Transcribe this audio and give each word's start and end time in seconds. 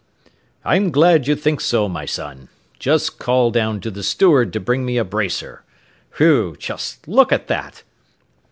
"I'm 0.65 0.89
glad 0.89 1.27
you 1.27 1.35
think 1.35 1.61
so, 1.61 1.87
my 1.87 2.05
son. 2.05 2.49
Just 2.79 3.19
call 3.19 3.51
down 3.51 3.79
to 3.81 3.91
the 3.91 4.01
steward 4.01 4.51
to 4.53 4.59
bring 4.59 4.83
me 4.83 4.97
a 4.97 5.03
bracer. 5.05 5.63
Whew, 6.17 6.55
just 6.57 7.07
look 7.07 7.31
at 7.31 7.45
that!" 7.49 7.83